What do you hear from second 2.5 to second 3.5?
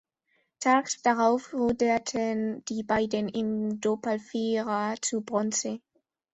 die beiden